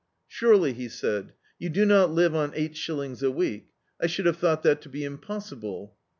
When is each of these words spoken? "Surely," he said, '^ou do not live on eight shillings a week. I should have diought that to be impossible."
"Surely," 0.27 0.73
he 0.73 0.89
said, 0.89 1.33
'^ou 1.61 1.71
do 1.71 1.85
not 1.85 2.09
live 2.09 2.33
on 2.33 2.51
eight 2.55 2.75
shillings 2.75 3.21
a 3.21 3.29
week. 3.29 3.67
I 4.01 4.07
should 4.07 4.25
have 4.25 4.39
diought 4.39 4.63
that 4.63 4.81
to 4.81 4.89
be 4.89 5.03
impossible." 5.03 5.95